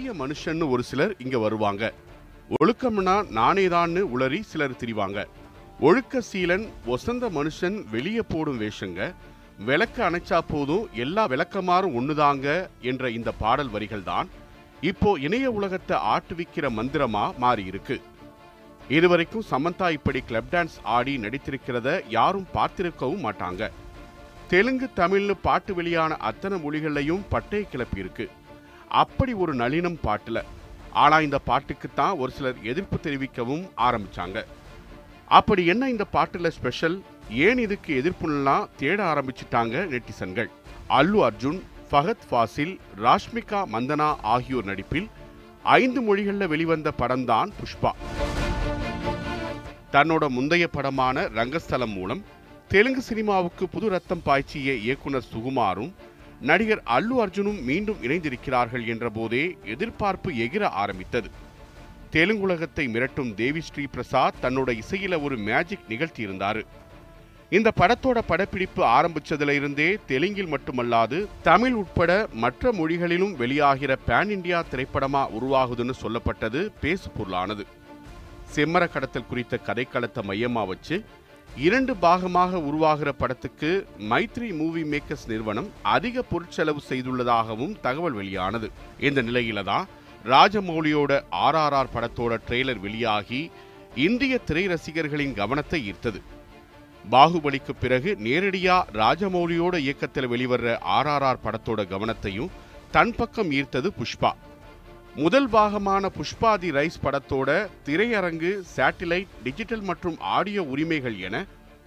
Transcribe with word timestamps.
பெரிய 0.00 0.12
மனுஷன்னு 0.24 0.66
ஒரு 0.74 0.82
சிலர் 0.88 1.12
இங்க 1.22 1.38
வருவாங்க. 1.38 1.82
ஒழுக்கம்னா 2.58 3.16
நானேதான்னு 3.38 4.02
உளறி 4.14 4.38
சிலர் 4.50 4.76
திரிவாங்க. 4.80 5.18
ஒழுக்க 5.86 6.22
சீலன் 6.28 6.64
ஒசந்த 6.94 7.28
மனுஷன் 7.38 7.76
வெளியே 7.94 8.22
போடும் 8.28 8.60
வேஷங்க. 8.62 9.00
விளக்க 9.66 9.96
அணைச்சா 10.08 10.38
போதும் 10.52 10.86
எல்லா 11.04 11.24
விளக்கமாறும் 11.32 11.96
ஒண்ணுதாங்க 12.00 12.46
என்ற 12.92 13.10
இந்த 13.18 13.32
பாடல் 13.42 13.72
வரிகள் 13.74 14.06
தான் 14.10 14.30
இப்போ 14.92 15.12
இணைய 15.26 15.50
உலகத்தை 15.58 15.98
ஆட்டுவிக்கிற 16.14 16.72
மந்திரமா 16.78 17.26
மாறி 17.44 17.66
இருக்கு. 17.72 17.98
இதுவரைக்கும் 18.98 19.48
சமந்தா 19.52 19.90
இப்படி 19.98 20.22
கிளப் 20.32 20.50
டான்ஸ் 20.54 20.80
ஆடி 20.96 21.16
நடித்திருக்கிறத 21.26 22.00
யாரும் 22.18 22.50
பார்த்திருக்கவும் 22.58 23.24
மாட்டாங்க. 23.28 23.70
தெலுங்கு 24.48 24.88
தமிழ்னு 24.96 25.34
பாட்டு 25.48 25.74
வெளியான 25.74 26.12
அத்தனை 26.30 26.56
மொழிகள்லையும் 26.64 27.26
பட்டை 27.34 27.66
கிளப்பியிருக்கு. 27.72 28.26
அப்படி 28.90 29.32
ஒரு 29.32 29.54
நளினம் 29.54 29.98
பாட்டில் 30.02 30.46
ஆனால் 30.90 31.22
இந்த 31.22 31.38
பாட்டுக்கு 31.38 31.88
தான் 31.94 32.16
ஒரு 32.16 32.30
சிலர் 32.32 32.62
எதிர்ப்பு 32.62 32.96
தெரிவிக்கவும் 33.02 33.64
ஆரம்பிச்சாங்க. 33.76 34.44
அப்படி 35.26 35.66
என்ன 35.66 35.88
இந்த 35.88 36.04
பாட்டுல 36.12 36.48
ஸ்பெஷல்? 36.48 37.02
ஏன் 37.30 37.58
இதுக்கு 37.58 37.90
எதிர்ப்புலாம் 38.00 38.68
தேட 38.76 39.04
ஆரம்பிச்சிட்டாங்க 39.12 39.84
நெட்டிசன்கள். 39.92 40.50
அல்லு 40.88 41.18
அர்ஜுன் 41.28 41.60
ஃபஹத் 41.90 42.26
ஃபாசில் 42.30 42.74
ராஷ்மிகா 43.04 43.60
மந்தனா 43.74 44.16
ஆகியோர் 44.22 44.64
நடிப்பில் 44.64 45.08
ஐந்து 45.62 46.02
மொழிகளில் 46.02 46.48
வெளிவந்த 46.48 46.92
படம்தான் 46.98 47.50
புஷ்பா. 47.60 47.92
தன்னோட 49.92 50.28
முந்தைய 50.28 50.66
படமான 50.66 51.26
ரங்கஸ்தலம் 51.38 51.92
மூலம் 51.92 52.24
தெலுங்கு 52.68 53.02
சினிமாவுக்கு 53.02 53.68
புது 53.68 53.88
ரத்தம் 53.88 54.22
பாய்ச்சிய 54.22 54.74
இயக்குனர் 54.74 55.28
சுகுமாரும் 55.32 55.92
நடிகர் 56.40 56.82
அல்லு 56.86 57.14
அர்ஜுனும் 57.22 57.62
மீண்டும் 57.62 58.02
இணைந்திருக்கிறார்கள் 58.02 58.86
என்ற 58.86 59.10
போதே 59.10 59.56
எதிர்பார்ப்பு 59.64 60.30
எகிர 60.32 60.62
ஆரம்பித்தது. 60.82 61.30
தெலுங்குலகத்தை 62.12 62.84
மிரட்டும் 62.88 63.34
தேவி 63.34 63.60
ஸ்ரீ 63.60 63.84
பிரசாத் 63.84 64.38
தன்னோட 64.42 64.80
இசையில 64.82 65.22
ஒரு 65.22 65.36
மேஜிக் 65.36 65.88
நிகழ்த்தியிருந்தாரு 65.88 66.62
இந்த 67.50 67.72
படத்தோட 67.80 68.18
படப்பிடிப்பு 68.26 68.82
ஆரம்பிச்சதுல 68.84 69.50
இருந்தே 69.50 69.98
தெலுங்கில் 70.06 70.52
மட்டுமல்லாது 70.52 71.26
தமிழ் 71.42 71.72
உட்பட 71.72 72.28
மற்ற 72.32 72.72
மொழிகளிலும் 72.72 73.36
வெளியாகிற 73.38 73.96
பேன் 74.06 74.30
இண்டியா 74.30 74.62
திரைப்படமா 74.70 75.22
உருவாகுதுன்னு 75.40 75.92
சொல்லப்பட்டது 76.02 76.68
பேசு 76.80 77.10
பொருளானது 77.10 77.66
செம்மர 78.54 78.88
கடத்தல் 78.88 79.26
குறித்த 79.26 79.58
கதைக்களத்தை 79.66 80.22
மையமா 80.22 80.66
வச்சு 80.66 81.04
இரண்டு 81.56 81.94
பாகமாக 81.94 82.52
உருவாகிற 82.56 83.12
படத்துக்கு 83.12 83.86
மைத்ரி 83.98 84.56
மூவி 84.56 84.82
மேக்கர்ஸ் 84.82 85.26
நிறுவனம் 85.26 85.70
அதிக 85.82 86.22
பொருட்செலவு 86.22 86.80
செய்துள்ளதாகவும் 86.88 87.80
தகவல் 87.80 88.12
வெளியானது. 88.12 88.70
இந்த 89.00 89.22
நிலையில 89.22 89.64
தான் 89.64 89.88
ராஜமௌலியோட 90.24 91.22
ஆர்ஆர்ஆர் 91.30 91.92
படத்தோட 91.94 92.38
ட்ரெய்லர் 92.48 92.78
வெளியாகி 92.78 93.50
இந்திய 93.94 94.38
திரை 94.38 94.66
ரசிகர்களின் 94.66 95.34
கவனத்தை 95.34 95.92
ஈர்த்தது. 95.92 96.20
பாகுபலிக்கு 97.10 97.72
பிறகு 97.80 98.16
நேரடியா 98.20 98.84
ராஜமௌலியோட 98.92 99.78
இயக்கத்தில் 99.78 100.28
வெளிவர்ற 100.28 100.78
ஆர்ஆர்ஆர் 100.78 101.44
படத்தோட 101.44 101.82
கவனத்தையும் 101.94 102.50
தன் 102.90 103.14
பக்கம் 103.16 103.50
ஈர்த்தது 103.50 103.90
புஷ்பா. 103.98 104.32
முதல் 105.16 105.48
பாகமான 105.52 106.08
புஷ்பாதி 106.16 106.68
ரைஸ் 106.76 106.98
படத்தோட 107.04 107.50
திரையரங்கு 107.86 108.50
சேட்டிலைட் 108.74 109.32
டிஜிட்டல் 109.44 109.80
மற்றும் 109.80 110.18
ஆடியோ 110.20 110.62
உரிமைகள் 110.62 111.16
என 111.18 111.36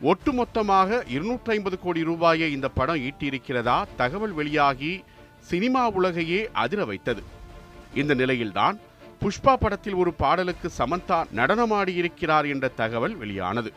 ஒட்டுமொத்தமாக 0.02 1.00
இருநூற்றி 1.16 1.52
ஐம்பது 1.56 1.80
கோடி 1.80 2.04
ரூபாயை 2.04 2.52
இந்த 2.52 2.68
படம் 2.70 3.02
ஈட்டியிருக்கிறதா 3.10 3.84
தகவல் 3.96 4.32
வெளியாகி 4.32 5.04
சினிமா 5.40 5.84
உலகையே 5.90 6.42
அதிர 6.64 6.86
வைத்தது. 6.86 7.24
இந்த 7.94 8.14
நிலையில்தான் 8.14 8.80
புஷ்பா 9.22 9.56
படத்தில் 9.56 9.94
ஒரு 9.94 10.14
பாடலுக்கு 10.14 10.70
சமந்தா 10.78 11.24
நடனமாடியிருக்கிறார் 11.40 12.50
என்ற 12.54 12.68
தகவல் 12.68 13.16
வெளியானது. 13.16 13.72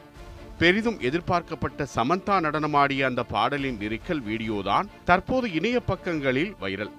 பெரிதும் 0.59 1.01
எதிர்பார்க்கப்பட்ட 1.01 1.87
சமந்தா 1.97 2.41
நடனமாடிய 2.41 3.05
அந்த 3.05 3.23
பாடலின் 3.23 3.79
லிரிக்கல் 3.83 4.23
வீடியோதான் 4.31 4.89
தற்போது 5.05 5.53
இணைய 5.53 5.81
பக்கங்களில் 5.81 6.55
வைரல். 6.61 6.95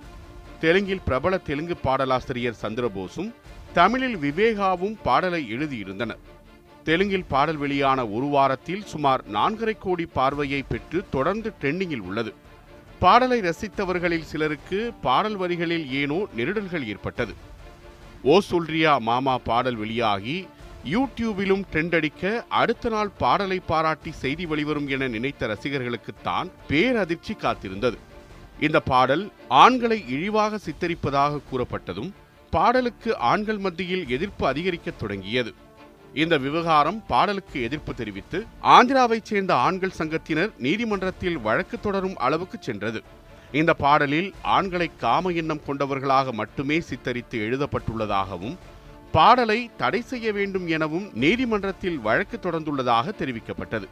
தெலுங்கில் 0.62 1.04
பிரபல 1.06 1.38
தெலுங்கு 1.38 1.76
பாடலாசிரியர் 1.84 2.60
சந்திரபோஸும் 2.62 3.30
தமிழில் 3.74 4.18
விவேகாவும் 4.18 4.96
பாடலை 5.04 5.42
எழுதியிருந்தனர். 5.56 6.22
தெலுங்கில் 6.84 7.28
பாடல் 7.28 7.58
வெளியான 7.58 8.08
ஒரு 8.08 8.26
வாரத்தில் 8.26 8.86
சுமார் 8.86 9.24
நான்கரை 9.34 9.76
கோடி 9.80 10.06
பார்வையை 10.06 10.62
பெற்று 10.62 11.06
தொடர்ந்து 11.10 11.54
ட்ரெண்டிங்கில் 11.62 12.06
உள்ளது. 12.10 12.34
பாடலை 13.00 13.40
ரசித்தவர்களில் 13.42 14.30
சிலருக்கு 14.32 14.94
பாடல் 15.02 15.36
வரிகளில் 15.36 15.92
ஏனோ 15.92 16.20
நெருடல்கள் 16.38 16.88
ஏற்பட்டது. 16.88 17.34
ஓ 18.24 18.40
சொல்றியா 18.40 18.98
மாமா 18.98 19.38
பாடல் 19.38 19.76
வெளியாகி 19.76 20.38
யூடியூபிலும் 20.94 21.64
ட்ரெண்ட் 21.72 21.96
அடிக்க 21.96 22.46
அடுத்த 22.62 22.90
நாள் 22.90 23.12
பாடலை 23.18 23.60
பாராட்டி 23.72 24.12
செய்தி 24.12 24.46
வெளிவரும் 24.46 24.88
என 24.88 25.08
நினைத்த 25.08 25.48
ரசிகர்களுக்குத்தான் 25.48 26.50
பேரதிர்ச்சி 26.70 27.34
காத்திருந்தது. 27.42 27.98
இந்த 28.60 28.80
பாடல் 28.80 29.32
ஆண்களை 29.48 30.10
இழிவாக 30.10 30.60
சித்தரிப்பதாக 30.66 31.42
கூறப்பட்டதும் 31.52 32.12
பாடலுக்கு 32.50 33.18
ஆண்கள் 33.18 33.58
மத்தியில் 33.58 34.10
எதிர்ப்பு 34.10 34.48
அதிகரிக்கத் 34.48 35.00
தொடங்கியது. 35.00 35.54
இந்த 36.14 36.38
விவகாரம் 36.38 37.04
பாடலுக்கு 37.08 37.62
எதிர்ப்பு 37.62 37.94
தெரிவித்து 37.94 38.46
ஆந்திராவைச் 38.64 39.24
சேர்ந்த 39.24 39.56
ஆண்கள் 39.56 39.94
சங்கத்தினர் 39.98 40.52
நீதிமன்றத்தில் 40.58 41.38
வழக்கு 41.38 41.80
தொடரும் 41.80 42.18
அளவுக்கு 42.18 42.58
சென்றது. 42.62 43.04
இந்த 43.52 43.74
பாடலில் 43.74 44.34
ஆண்களை 44.42 44.92
காம 44.98 45.30
எண்ணம் 45.30 45.64
கொண்டவர்களாக 45.66 46.32
மட்டுமே 46.32 46.80
சித்தரித்து 46.80 47.40
எழுதப்பட்டுள்ளதாகவும் 47.40 48.58
பாடலை 49.12 49.70
தடை 49.78 50.02
செய்ய 50.02 50.32
வேண்டும் 50.32 50.68
எனவும் 50.68 51.10
நீதிமன்றத்தில் 51.14 52.00
வழக்கு 52.00 52.40
தொடர்ந்துள்ளதாக 52.42 53.14
தெரிவிக்கப்பட்டது. 53.20 53.88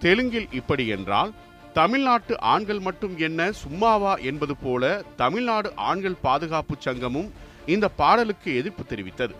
தெலுங்கில் 0.00 0.48
இப்படி 0.52 0.86
என்றால் 0.86 1.32
தமிழ்நாட்டு 1.76 2.40
ஆண்கள் 2.40 2.80
மட்டும் 2.80 3.14
என்ன 3.18 3.52
சும்மாவா 3.52 4.16
என்பது 4.30 4.54
போல 4.56 5.02
தமிழ்நாடு 5.16 5.68
ஆண்கள் 5.90 6.22
பாதுகாப்பு 6.22 6.74
சங்கமும் 6.78 7.30
இந்த 7.66 7.88
பாடலுக்கு 8.00 8.50
எதிர்ப்பு 8.56 8.84
தெரிவித்தது. 8.88 9.34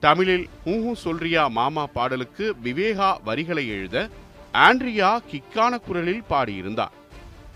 தமிழில் 0.00 0.48
ஹூஹூ 0.64 0.92
சொல்றியா 1.04 1.50
மாமா 1.58 1.86
பாடலுக்கு 1.86 2.56
விவேகா 2.64 3.10
வரிகளை 3.24 3.68
எழுத 3.68 4.08
ஆண்ட்ரியா 4.66 5.10
கிக்கான 5.30 5.78
குரலில் 5.78 6.24
பாடியிருந்தார். 6.30 6.96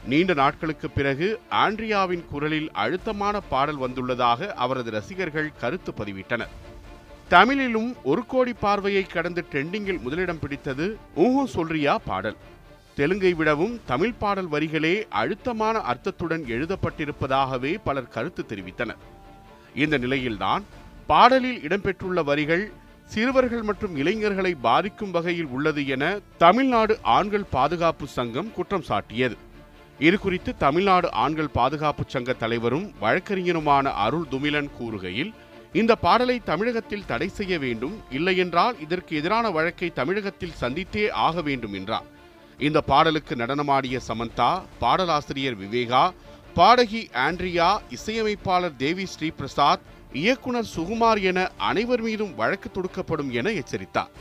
நீண்ட 0.06 0.34
நாட்களுக்கு 0.34 0.90
பிறகு 0.90 1.40
ஆண்ட்ரியாவின் 1.50 2.24
குரலில் 2.30 2.70
அழுத்தமான 2.72 3.40
பாடல் 3.40 3.80
வந்துள்ளதாக 3.80 4.50
அவரது 4.64 4.90
ரசிகர்கள் 4.90 5.56
கருத்து 5.60 5.92
பதிவிட்டனர். 5.92 6.52
தமிழிலும் 7.28 7.96
ஒரு 8.02 8.26
கோடி 8.26 8.52
பார்வையை 8.52 9.02
கடந்து 9.02 9.44
ட்ரெண்டிங்கில் 9.52 10.00
முதலிடம் 10.00 10.38
பிடித்தது 10.38 10.98
ஊஹூ 11.16 11.44
சொல்றியா 11.44 11.98
பாடல். 12.10 12.36
தெலுங்கை 12.98 13.30
விடவும் 13.38 13.72
தமிழ் 13.90 14.14
பாடல் 14.20 14.48
வரிகளே 14.52 14.92
அழுத்தமான 15.20 15.76
அர்த்தத்துடன் 15.90 16.44
எழுதப்பட்டிருப்பதாகவே 16.54 17.72
பலர் 17.86 18.12
கருத்து 18.14 18.42
தெரிவித்தனர். 18.50 19.00
இந்த 19.82 19.96
நிலையில்தான் 20.04 20.62
பாடலில் 21.10 21.58
இடம்பெற்றுள்ள 21.66 22.22
வரிகள் 22.30 22.64
சிறுவர்கள் 23.10 23.66
மற்றும் 23.68 23.96
இளைஞர்களை 24.02 24.52
பாதிக்கும் 24.68 25.12
வகையில் 25.16 25.52
உள்ளது 25.56 25.84
என 25.96 26.04
தமிழ்நாடு 26.44 26.96
ஆண்கள் 27.16 27.46
பாதுகாப்பு 27.56 28.08
சங்கம் 28.16 28.50
குற்றம் 28.56 28.86
சாட்டியது. 28.88 29.36
இது 30.06 30.16
குறித்து 30.24 30.50
தமிழ்நாடு 30.64 31.10
ஆண்கள் 31.24 31.54
பாதுகாப்பு 31.58 32.04
சங்க 32.14 32.32
தலைவரும் 32.42 32.88
வழக்கறிஞருமான 33.04 33.86
அருள் 34.06 34.26
துமிலன் 34.32 34.74
கூறுகையில் 34.78 35.32
இந்த 35.80 35.92
பாடலை 36.02 36.40
தமிழகத்தில் 36.50 37.08
தடை 37.12 37.28
செய்ய 37.38 37.54
வேண்டும் 37.58 37.96
இல்லையென்றால் 38.18 38.76
இதற்கு 38.84 39.12
எதிரான 39.20 39.46
வழக்கை 39.56 39.88
தமிழகத்தில் 40.02 40.58
சந்தித்தே 40.60 41.06
ஆக 41.28 41.42
வேண்டும் 41.48 41.74
என்றார். 41.80 42.06
இந்த 42.58 42.80
பாடலுக்கு 42.80 43.34
நடனமாடிய 43.36 43.96
சமந்தா 44.08 44.50
பாடலாசிரியர் 44.80 45.58
விவேகா 45.62 46.04
பாடகி 46.54 47.08
ஆண்ட்ரியா 47.24 47.66
இசையமைப்பாளர் 47.96 48.76
தேவி 48.76 49.06
ஸ்ரீ 49.06 49.28
பிரசாத் 49.30 49.82
இயக்குனர் 50.12 50.70
சுகுமார் 50.74 51.20
என 51.22 51.38
அனைவர் 51.56 52.00
மீதும் 52.00 52.34
வழக்கு 52.34 52.68
தொடுக்கப்படும் 52.70 53.30
என 53.30 53.50
எச்சரித்தார். 53.50 54.12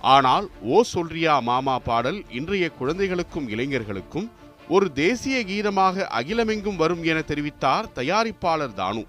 ஆனால் 0.00 0.46
ஓ 0.62 0.82
சொல்றியா 0.92 1.34
மாமா 1.42 1.78
பாடல் 1.78 2.20
இன்றைய 2.30 2.70
குழந்தைகளுக்கும் 2.70 3.48
இளைஞர்களுக்கும் 3.48 4.30
ஒரு 4.68 4.92
தேசிய 4.92 5.44
கீதமாக 5.44 6.06
அகிலமெங்கும் 6.20 6.76
வரும் 6.76 7.04
என 7.04 7.20
தெரிவித்தார் 7.20 7.88
தயாரிப்பாளர் 7.94 8.76
தானு. 8.80 9.04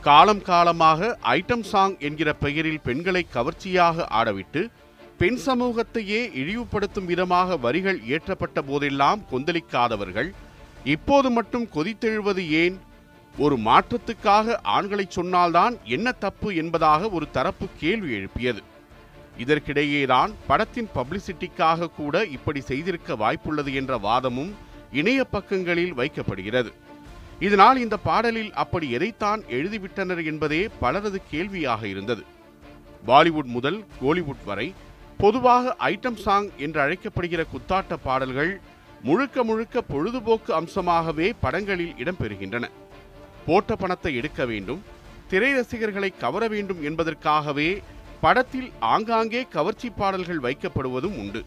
காலம் 0.00 0.42
காலமாக 0.42 1.18
ஐட்டம் 1.22 1.64
சாங் 1.70 1.96
என்கிற 1.98 2.32
பெயரில் 2.32 2.80
பெண்களை 2.80 3.26
கவர்ச்சியாக 3.32 4.06
ஆடவிட்டு 4.10 4.62
பெண் 5.20 5.38
சமூகத்தையே 5.46 6.20
இழிவுபடுத்தும் 6.40 7.04
விதமாக 7.04 7.56
வரிகள் 7.56 7.98
இயற்றப்பட்ட 8.08 8.58
போதெல்லாம் 8.66 9.20
கொந்தளிக்காதவர்கள் 9.30 10.30
இப்போது 10.84 11.30
மட்டும் 11.30 11.66
கொதித்தெழுவது 11.74 12.42
ஏன்? 12.62 12.76
ஒரு 13.38 13.56
மாற்றத்துக்காக 13.56 14.56
ஆண்களை 14.62 15.06
சொன்னால்தான் 15.08 15.74
என்ன 15.84 16.12
தப்பு 16.12 16.54
என்பதாக 16.54 17.10
ஒரு 17.10 17.30
தரப்பு 17.30 17.66
கேள்வி 17.78 18.10
எழுப்பியது. 18.14 18.62
இதற்கிடையேதான் 19.38 20.32
படத்தின் 20.46 20.90
பப்ளிசிட்டிக்காக 20.94 21.90
கூட 21.90 22.24
இப்படி 22.36 22.60
செய்திருக்க 22.60 23.14
வாய்ப்புள்ளது 23.14 23.72
என்ற 23.74 23.98
வாதமும் 23.98 24.52
இணைய 24.92 25.24
பக்கங்களில் 25.24 25.94
வைக்கப்படுகிறது. 25.94 26.72
இதனால் 27.38 27.80
இந்த 27.80 27.96
பாடலில் 27.96 28.52
அப்படி 28.52 28.90
எதைத்தான் 28.90 29.42
எழுதிவிட்டனர் 29.56 30.24
என்பதே 30.24 30.68
பலரது 30.80 31.20
கேள்வியாக 31.30 31.88
இருந்தது. 31.88 32.24
பாலிவுட் 33.06 33.50
முதல் 33.56 33.84
கோலிவுட் 34.02 34.44
வரை 34.44 34.74
பொதுவாக 35.22 35.72
ஐட்டம் 35.92 36.18
சாங் 36.24 36.46
என்று 36.64 36.78
அழைக்கப்படுகிற 36.84 37.42
குத்தாட்ட 37.52 37.94
பாடல்கள் 38.04 38.52
முழுக்க 39.06 39.42
முழுக்க 39.48 39.82
பொழுதுபோக்கு 39.90 40.50
அம்சமாகவே 40.58 41.26
படங்களில் 41.40 41.94
இடம்பெறுகின்றன. 42.02 42.64
போட்ட 43.46 43.76
பணத்தை 43.82 44.12
எடுக்க 44.20 44.44
வேண்டும் 44.50 44.80
திரை 45.30 45.50
ரசிகர்களை 45.56 46.10
கவர 46.22 46.42
வேண்டும் 46.54 46.80
என்பதற்காகவே 46.90 47.68
படத்தில் 48.20 48.70
ஆங்காங்கே 48.92 49.42
கவர்ச்சி 49.56 49.90
பாடல்கள் 50.00 50.40
வைக்கப்படுவதும் 50.46 51.18
உண்டு. 51.22 51.42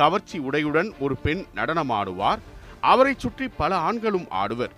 கவர்ச்சி 0.00 0.38
உடையுடன் 0.48 0.90
ஒரு 1.04 1.16
பெண் 1.24 1.42
நடனமாடுவார் 1.54 2.44
அவரை 2.92 3.14
சுற்றி 3.24 3.48
பல 3.62 3.72
ஆண்களும் 3.88 4.28
ஆடுவர். 4.42 4.76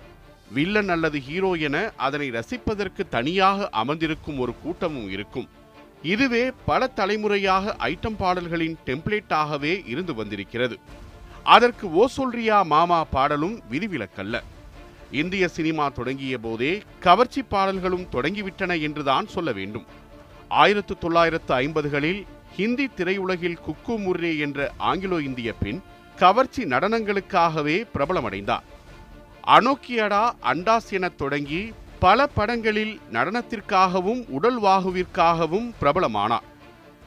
வில்லன் 0.56 0.88
அல்லது 0.88 1.19
ஹீரோ 1.26 1.52
என 1.66 1.76
அதனை 2.06 2.31
ரசிப்பதற்கு 2.38 3.02
தனியாக 3.16 3.69
அமர்ந்திருக்கும் 3.82 4.40
ஒரு 4.44 4.55
கூட்டமும் 4.62 5.11
இருக்கும். 5.11 5.50
இதுவே 6.12 6.51
பல 6.67 6.87
தலைமுறையாக 6.87 7.77
ஐட்டம் 7.79 8.17
பாடல்களின் 8.17 8.77
டெம்ப்ளேட்டாகவே 8.87 9.89
இருந்து 9.89 10.15
வந்திருக்கிறது. 10.15 10.77
அதற்கு 11.45 11.93
ஓ 11.93 12.06
சொல்றியா 12.06 12.59
மாமா 12.62 13.05
பாடலும் 13.05 13.62
விதிவிலக்கல்ல. 13.71 14.43
இந்திய 15.11 15.49
சினிமா 15.49 15.89
தொடங்கிய 15.89 16.39
போதே 16.39 16.83
கவர்ச்சி 17.01 17.43
பாடல்களும் 17.43 18.06
தொடங்கிவிட்டன 18.12 18.81
என்றுதான் 18.81 19.27
சொல்ல 19.27 19.53
வேண்டும். 19.53 19.87
ஆயிரத்து 20.49 20.99
தொள்ளாயிரத்து 20.99 21.55
ஐம்பதுகளில் 21.55 22.21
ஹிந்தி 22.57 22.87
திரையுலகில் 22.97 23.62
குக்கு 23.67 23.95
முர்ரே 24.07 24.33
என்ற 24.39 24.73
ஆங்கிலோ 24.79 25.19
இந்திய 25.21 25.53
பெண் 25.53 25.81
கவர்ச்சி 26.17 26.65
நடனங்களுக்காகவே 26.65 27.77
பிரபலமடைந்தார். 27.95 28.67
அனோக்கியடா 29.47 30.25
அண்டாஸ் 30.53 30.91
என 30.91 31.09
தொடங்கி 31.09 31.62
பல 32.05 32.27
படங்களில் 32.27 33.01
நடனத்திற்காகவும் 33.12 34.29
உடல் 34.29 34.62
வாகுவிற்காகவும் 34.62 35.69
பிரபலமானார். 35.81 36.47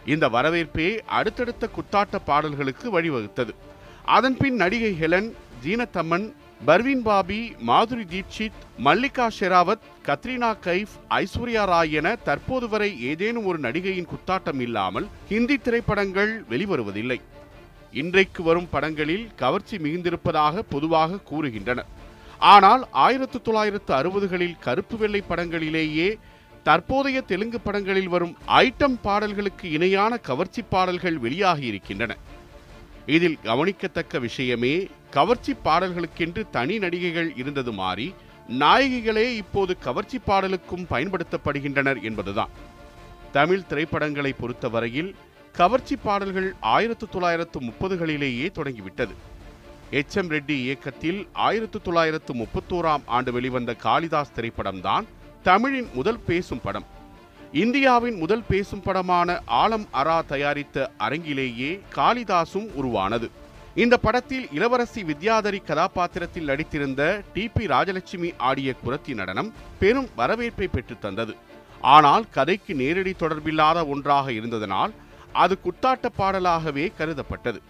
இந்த 0.06 0.30
வரவேற்பே 0.30 0.98
அடுத்தடுத்த 0.98 1.70
குத்தாட்ட 1.76 2.16
பாடல்களுக்கு 2.26 3.02
வழிவகுத்தது. 3.02 3.54
அதன்பின் 4.06 4.56
நடிகை 4.56 4.92
ஹெலன் 5.02 5.36
ஜீனத்தம்மன் 5.64 6.34
பர்வீன் 6.66 7.02
பாபி 7.02 7.56
மாதுரி 7.68 8.06
தீட்சித் 8.14 8.58
மல்லிகா 8.78 9.28
ஷெராவத் 9.40 9.86
கத்ரீனா 10.06 10.52
கைஃப் 10.66 10.96
ஐஸ்வர்யா 11.10 11.66
ராய் 11.66 11.94
என 11.94 12.16
தற்போது 12.16 12.70
வரை 12.70 13.04
ஏதேனும் 13.04 13.46
ஒரு 13.46 13.60
நடிகையின் 13.60 14.12
குத்தாட்டம் 14.14 14.60
இல்லாமல் 14.60 15.08
ஹிந்தி 15.30 15.58
திரைப்படங்கள் 15.58 16.44
வெளிவருவதில்லை. 16.50 17.22
இன்றைக்கு 17.92 18.44
வரும் 18.44 18.70
படங்களில் 18.70 19.30
கவர்ச்சி 19.36 19.78
மிகுந்திருப்பதாக 19.78 20.64
பொதுவாக 20.70 21.20
கூறுகின்றனர். 21.32 21.96
ஆனால் 22.39 22.88
ஆயிரத்து 22.92 23.42
தொள்ளாயிரத்து 23.42 23.94
அறுபதுகளில் 23.94 24.60
கருப்பு 24.60 24.98
வெள்ளை 24.98 25.24
படங்களிலேயே 25.30 26.18
தற்போதைய 26.63 27.22
தெலுங்கு 27.22 27.60
படங்களில் 27.60 28.07
வரும் 28.07 28.38
ஐட்டம் 28.48 28.98
பாடல்களுக்கு 29.01 29.72
இணையான 29.72 30.18
கவர்ச்சி 30.18 30.62
பாடல்கள் 30.69 31.18
வெளியாகி 31.18 31.66
இருக்கின்றன 31.66 32.16
இதில் 33.06 33.38
கவனிக்கத்தக்க 33.44 34.19
விஷயமே 34.19 34.88
கவர்ச்சி 35.10 35.54
பாடல்களுக்கென்று 35.63 36.50
தனி 36.50 36.78
நடிகைகள் 36.78 37.38
இருந்தது 37.38 37.72
மாறி 37.72 38.13
நாயகிகளே 38.50 39.36
இப்போது 39.36 39.78
கவர்ச்சி 39.78 40.19
பாடலுக்கும் 40.28 40.86
பயன்படுத்தப்படுகின்றனர் 40.90 42.01
என்பதுதான். 42.01 42.50
தமிழ் 43.31 43.66
திரைப்படங்களை 43.66 44.33
பொறுத்தவரையில் 44.33 45.16
கவர்ச்சி 45.56 45.95
பாடல்கள் 45.95 46.54
ஆயிரத்து 46.60 47.10
தொள்ளாயிரத்து 47.10 47.60
முப்பதுகளிலேயே 47.62 48.51
தொடங்கிவிட்டது. 48.51 49.16
எச் 49.92 50.18
எம் 50.18 50.30
ரெட்டி 50.30 50.50
இயக்கத்தில் 50.50 51.28
ஆயிரத்து 51.34 51.81
தொள்ளாயிரத்து 51.81 52.34
முப்பத்தோராம் 52.34 53.01
ஆண்டு 53.06 53.31
வெளிவந்த 53.31 53.74
காளிதாஸ் 53.74 54.31
திரைப்படம்தான் 54.36 55.06
தமிழின் 55.44 55.89
முதல் 55.94 56.19
பேசும் 56.19 56.62
படம். 56.63 56.86
இந்தியாவின் 57.51 58.18
முதல் 58.18 58.44
பேசும் 58.48 58.81
படமான 58.81 59.42
ஆலம் 59.48 59.86
அரா 59.94 60.25
தயாரித்த 60.25 60.92
அரங்கிலேயே 61.00 61.80
காளிதாசும் 61.95 62.74
உருவானது. 62.74 63.31
இந்த 63.75 63.98
படத்தில் 63.98 64.48
இளவரசி 64.51 65.04
வித்யாதரி 65.04 65.63
கதாபாத்திரத்தில் 65.63 66.48
நடித்திருந்த 66.48 67.22
டி 67.33 67.48
பி 67.48 67.66
ராஜலட்சுமி 67.66 68.33
ஆடிய 68.38 68.74
குரத்தி 68.86 69.13
நடனம் 69.13 69.54
பெரும் 69.80 70.10
வரவேற்பை 70.16 70.68
பெற்றுத் 70.68 71.01
தந்தது. 71.01 71.36
ஆனால் 71.81 72.30
கதைக்கு 72.30 72.75
நேரடி 72.75 73.16
தொடர்பில்லாத 73.19 73.88
ஒன்றாக 73.88 74.31
இருந்ததனால் 74.31 74.92
அது 75.33 75.57
குத்தாட்ட 75.63 76.06
பாடலாகவே 76.18 76.92
கருதப்பட்டது. 76.98 77.62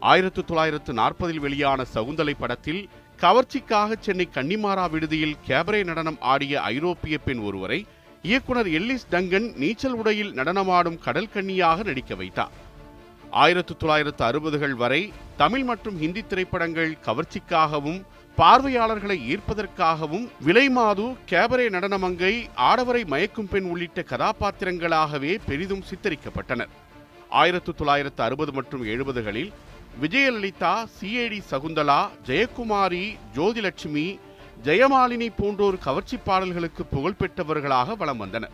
ஆயிரத்து 0.00 0.44
தொள்ளாயிரத்து 0.44 0.92
நாற்பதில் 0.92 1.40
வெளியான 1.40 1.84
சகுந்தலை 1.94 2.34
படத்தில் 2.38 2.88
கவர்ச்சிக்காக 3.20 3.96
சென்னை 4.00 4.28
கன்னிமாரா 4.34 4.90
விடுதியில் 4.90 5.36
கேபரே 5.48 5.84
நடனம் 5.84 6.18
ஆடிய 6.20 6.60
ஐரோப்பிய 6.60 7.18
பெண் 7.18 7.38
ஒருவரை 7.38 7.86
இயக்குனர் 8.22 8.66
எல்லிஸ் 8.66 9.08
டங்கன் 9.10 9.52
நீச்சல் 9.56 9.92
உடையில் 9.92 10.32
நடனமாடும் 10.32 10.98
கடல் 10.98 11.28
கன்னியாக 11.28 11.82
நடிக்க 11.82 12.14
வைத்தார். 12.14 12.54
ஆயிரத்து 13.30 13.76
தொள்ளாயிரத்து 13.76 14.24
அறுபதுகள் 14.24 14.74
வரை 14.74 15.12
தமிழ் 15.36 15.64
மற்றும் 15.64 15.98
ஹிந்தி 15.98 16.26
திரைப்படங்கள் 16.26 16.98
கவர்ச்சிக்காகவும் 17.06 18.00
பார்வையாளர்களை 18.36 19.18
ஈர்ப்பதற்காகவும் 19.32 20.26
விலைமாது 20.46 21.16
கேபரே 21.30 21.66
நடனமங்கை 21.76 22.34
ஆடவரை 22.56 23.06
மயக்கும் 23.06 23.48
பெண் 23.48 23.64
உள்ளிட்ட 23.64 24.04
கதாபாத்திரங்களாகவே 24.10 25.38
பெரிதும் 25.46 25.84
சித்தரிக்கப்பட்டனர். 25.90 26.70
ஆயிரத்து 27.28 27.74
தொள்ளாயிரத்து 27.74 28.22
அறுபது 28.22 28.52
மற்றும் 28.52 28.84
எழுபதுகளில் 28.84 29.50
விஜயலலிதா 30.02 30.72
சிஏடி 30.96 31.38
சகுந்தலா 31.50 32.00
ஜெயக்குமாரி 32.26 33.04
ஜோதிலட்சுமி 33.36 34.04
ஜெயமாலினி 34.64 35.28
போன்றோர் 35.36 35.78
கவர்ச்சி 35.78 36.16
பாடல்களுக்கு 36.16 36.82
புகழ்பெற்றவர்களாக 36.92 37.96
வலம் 37.96 38.16
வந்தனர். 38.16 38.52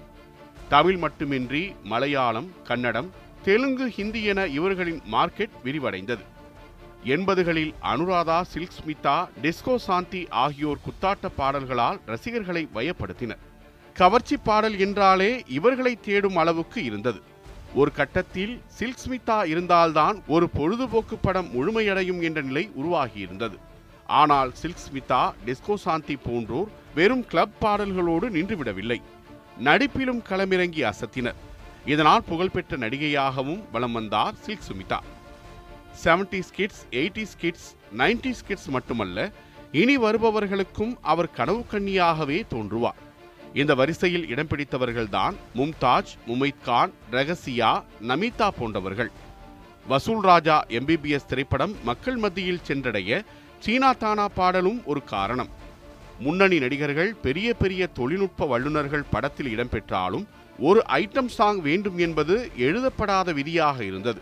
தமிழ் 0.69 0.97
மட்டுமின்றி 0.97 1.73
மலையாளம் 1.83 2.49
கன்னடம் 2.69 3.11
தெலுங்கு 3.45 3.91
ஹிந்தி 3.91 4.23
என 4.25 4.47
இவர்களின் 4.47 5.03
மார்க்கெட் 5.13 5.59
விரிவடைந்தது. 5.65 6.25
எண்பதுகளில் 7.15 7.75
அனுராதா 7.93 8.43
சில்க் 8.43 8.77
ஸ்மிதா 8.79 9.17
டிஸ்கோ 9.43 9.77
சாந்தி 9.77 10.27
ஆகியோர் 10.45 10.83
குத்தாட்ட 10.87 11.29
பாடல்களால் 11.37 12.01
ரசிகர்களை 12.07 12.69
வயப்படுத்தினர். 12.75 13.43
கவர்ச்சி 13.97 14.37
பாடல் 14.37 14.79
என்றாலே 14.79 15.43
இவர்களை 15.49 15.97
தேடும் 16.01 16.37
அளவுக்கு 16.37 16.85
இருந்தது. 16.85 17.23
ஒரு 17.75 17.93
கட்டத்தில் 17.93 18.63
சில்க் 18.67 18.99
ஸ்மிதா 19.07 19.45
இருந்தால்தான் 19.45 20.23
ஒரு 20.27 20.49
பொழுதுபோக்கு 20.49 21.17
படம் 21.17 21.49
முழுமையடையும் 21.55 22.23
என்ற 22.23 22.41
நிலை 22.41 22.71
உருவாகியிருந்தது. 22.83 23.57
ஆனால் 24.07 24.55
சில்க் 24.55 24.83
ஸ்மிதா 24.87 25.33
டிஸ்கோ 25.47 25.75
சாந்தி 25.75 26.17
போன்றோர் 26.17 26.69
வெறும் 26.95 27.27
கிளப் 27.27 27.61
பாடல்களோடு 27.61 28.31
நின்றுவிடவில்லை. 28.31 29.03
நடிப்பிலும் 29.65 30.23
களமிறங்கி 30.29 30.93
அசத்தினர். 30.93 31.35
இதனால் 31.87 32.25
புகழ்பெற்ற 32.25 32.77
நடிகையாகவும் 32.77 33.65
வலம் 33.73 33.93
வந்தார் 33.93 34.35
Silk 34.35 34.67
Smitha 34.69 34.99
seventies 36.05 36.43
kids 36.51 36.83
eighties 36.91 37.27
kids 37.35 37.69
nineties 37.99 38.35
kids 38.41 38.69
மட்டுமல்ல 38.69 39.31
இனி 39.73 39.99
வருபவர்களுக்கும் 39.99 40.97
அவர் 41.03 41.31
கனவு 41.31 41.65
கண்ணியாகவே 41.73 42.47
தோன்றுவார். 42.55 43.03
இந்த 43.55 43.75
வரிசையில் 43.75 44.29
இடம் 44.29 44.47
பிடித்தவர்கள்தான் 44.47 45.35
மும்தாஜ் 45.57 46.13
முமைத் 46.27 46.63
கான் 46.65 46.93
ரகசியா 47.11 47.83
நமிதா 48.09 48.49
போன்றவர்கள். 48.49 49.11
வசூல் 49.89 50.21
ராஜா 50.21 50.65
எம்பிபிஎஸ் 50.69 51.27
திரைப்படம் 51.27 51.75
மக்கள் 51.85 52.17
மத்தியில் 52.17 52.61
சென்றடைய 52.63 53.23
சீனா 53.59 53.93
தானா 53.93 54.29
பாடலும் 54.29 54.83
ஒரு 54.85 55.05
காரணம். 55.05 55.49
முன்னணி 56.19 56.59
நடிகர்கள் 56.59 57.15
பெரிய 57.15 57.55
பெரிய 57.55 57.87
தொழில்நுட்ப 57.87 58.47
வல்லுநர்கள் 58.47 59.05
படத்தில் 59.11 59.57
இடம்பெற்றாலும் 59.57 60.27
ஒரு 60.59 60.83
ஐட்டம் 60.89 61.27
சாங் 61.27 61.63
வேண்டும் 61.63 61.99
என்பது 61.99 62.51
எழுதப்படாத 62.57 63.33
விதியாக 63.33 63.85
இருந்தது. 63.85 64.21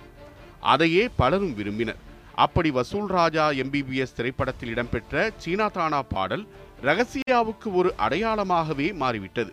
அதையே 0.60 1.08
பலரும் 1.16 1.54
விரும்பினர். 1.54 1.96
அப்படி 2.34 2.70
வசூல் 2.70 3.06
ராஜா 3.06 3.50
எம்பிபிஎஸ் 3.50 4.14
திரைப்படத்தில் 4.16 4.68
இடம்பெற்ற 4.68 5.30
சீனா 5.36 5.68
தானா 5.68 6.02
பாடல் 6.02 6.46
ரகசியாவுக்கு 6.82 7.68
ஒரு 7.72 7.94
அடையாளமாகவே 7.98 8.94
மாறிவிட்டது. 8.94 9.52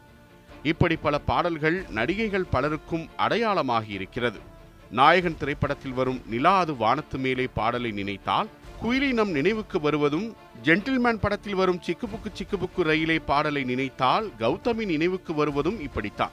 இப்படி 0.64 0.96
பல 0.96 1.20
பாடல்கள் 1.20 1.86
நடிகைகள் 1.90 2.52
பலருக்கும் 2.52 3.10
அடையாளமாகி 3.18 3.90
இருக்கிறது. 3.90 4.40
நாயகன் 4.92 5.38
திரைப்படத்தில் 5.38 5.94
வரும் 5.94 6.22
நிலாது 6.32 6.78
வானத்து 6.78 7.18
மேலே 7.18 7.48
பாடலை 7.54 7.92
நினைத்தால் 7.92 8.48
குயிலி 8.84 9.12
நம் 9.14 9.32
நினைவுக்கு 9.32 9.80
வருவதும் 9.80 10.36
ஜென்டில்மேன் 10.64 11.22
படத்தில் 11.22 11.56
வரும் 11.56 11.82
சிக்குபுக்கு 11.88 12.30
சிக்குபுக்கு 12.40 12.84
ரயிலே 12.84 13.20
பாடலை 13.26 13.64
நினைத்தால் 13.64 14.32
கௌதமி 14.40 14.86
நினைவுக்கு 14.86 15.34
வருவதும் 15.34 15.82
இப்படித்தான். 15.82 16.32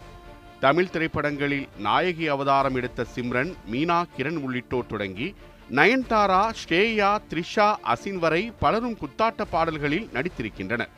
தமிழ் 0.60 0.90
திரைப்படங்களில் 0.90 1.68
நாயகி 1.78 2.28
அவதாரம் 2.28 2.74
எடுத்த 2.74 3.06
சிம்ரன் 3.14 3.54
மீனா 3.72 4.04
கிரண் 4.18 4.38
உள்ளிட்டோர் 4.38 4.86
தொடங்கி 4.86 5.34
நயன்தாரா 5.70 6.52
ஸ்ரேயா 6.60 7.18
த்ரிஷா 7.30 7.74
அசின் 7.94 8.18
வரை 8.18 8.52
பலரும் 8.58 8.98
குத்தாட்ட 8.98 9.42
பாடல்களில் 9.50 10.10
நடித்திருக்கின்றனர். 10.12 10.88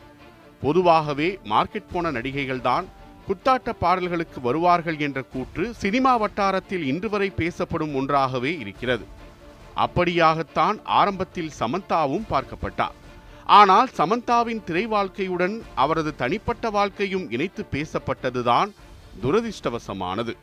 பொதுவாகவே 0.61 1.39
மார்க்கெட் 1.45 1.93
போன 1.93 2.11
நடிகைகள்தான் 2.11 2.85
குத்தாட்ட 3.29 3.71
பாடல்களுக்கு 3.71 4.41
வருவார்கள் 4.41 4.99
என்ற 4.99 5.23
கூற்று 5.23 5.75
சினிமா 5.75 6.17
வட்டாரத்தில் 6.17 6.83
இன்று 6.83 7.09
வரை 7.09 7.31
பேசப்படும் 7.31 7.95
ஒன்றாகவே 7.95 8.59
இருக்கிறது. 8.59 9.07
அப்படியாகத்தான் 9.75 10.81
ஆரம்பத்தில் 10.85 11.51
சமந்தாவும் 11.59 12.29
பார்க்கப்பட்டார். 12.31 12.97
ஆனால் 13.45 13.89
சமந்தாவின் 13.97 14.65
திரை 14.65 14.89
வாழ்க்கையுடன் 14.89 15.61
அவரது 15.75 16.17
தனிப்பட்ட 16.17 16.71
வாழ்க்கையும் 16.71 17.31
இணைத்து 17.31 17.67
பேசப்பட்டதுதான் 17.73 18.71
துரதிர்ஷ்டவசமானது. 19.23 20.37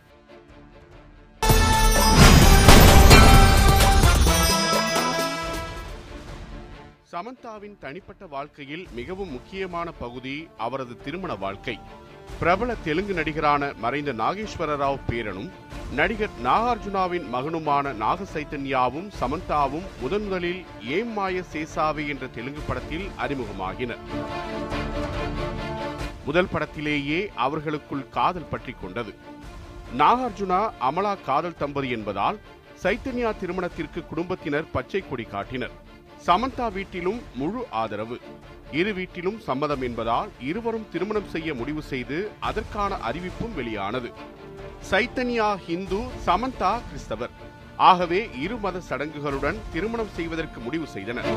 சமந்தாவின் 7.16 7.78
தனிப்பட்ட 7.80 8.26
வாழ்க்கையில் 8.26 8.88
மிகவும் 8.92 9.32
முக்கியமான 9.32 9.92
பகுதி 9.92 10.48
அவரது 10.58 10.98
திருமண 10.98 11.36
வாழ்க்கை. 11.36 11.80
பிரபல 12.40 12.76
தெலுங்கு 12.76 13.14
நடிகரான 13.14 13.74
மறைந்த 13.74 14.14
நாகேஸ்வர 14.14 14.76
ராவ் 14.82 15.06
பேரனும் 15.10 15.52
நடிகர் 15.94 16.36
நாகார்ஜுனாவின் 16.44 17.28
மகனுமான 17.34 17.94
நாக 17.94 18.24
சைத்தன்யாவும் 18.24 19.08
சமந்தாவும் 19.22 19.86
முதன்முதலில் 20.02 20.66
ஏம் 20.82 21.14
மாய 21.14 21.44
சேசாவி 21.54 22.08
என்ற 22.08 22.28
தெலுங்கு 22.28 22.62
படத்தில் 22.68 23.08
அறிமுகமாகினர். 23.18 24.04
முதல் 26.26 26.52
படத்திலேயே 26.54 27.30
அவர்களுக்குள் 27.36 28.10
காதல் 28.10 28.50
பற்றிக் 28.50 28.82
கொண்டது. 28.82 29.16
நாகார்ஜுனா 29.98 30.70
அமலா 30.80 31.16
காதல் 31.22 31.58
தம்பதி 31.58 31.90
என்பதால் 31.90 32.40
சைத்தன்யா 32.84 33.38
திருமணத்திற்கு 33.38 34.06
குடும்பத்தினர் 34.06 34.72
பச்சை 34.72 35.04
கொடி 35.10 35.24
காட்டினர். 35.24 35.84
சமந்தா 36.28 36.68
வீட்டிலும் 36.76 37.18
முழு 37.40 37.62
ஆதரவு. 37.80 38.18
இரு 38.72 38.94
வீட்டிலும் 38.94 39.40
சம்மதம் 39.40 39.82
என்பதால் 39.82 40.30
இருவரும் 40.40 40.86
திருமணம் 40.92 41.28
செய்ய 41.34 41.54
முடிவு 41.54 41.82
செய்து 41.82 42.32
அதற்கான 42.40 42.98
அறிவிப்பும் 43.10 43.54
வெளியானது. 43.54 44.10
சைத்தன்யா 44.92 45.50
ஹிந்து 45.66 46.00
சமந்தா 46.26 46.72
கிறிஸ்தவர். 46.88 47.34
ஆகவே 47.90 48.30
இரு 48.44 48.58
மத 48.58 48.82
சடங்குகளுடன் 48.90 49.60
திருமணம் 49.74 50.12
செய்வதற்கு 50.16 50.60
முடிவு 50.60 50.88
செய்தனர். 50.88 51.30